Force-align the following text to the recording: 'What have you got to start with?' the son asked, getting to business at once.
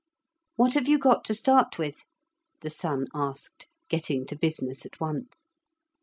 'What 0.55 0.73
have 0.73 0.87
you 0.87 0.97
got 0.97 1.23
to 1.25 1.35
start 1.35 1.77
with?' 1.77 2.05
the 2.61 2.71
son 2.71 3.05
asked, 3.13 3.67
getting 3.87 4.25
to 4.25 4.35
business 4.35 4.83
at 4.83 4.99
once. 4.99 5.59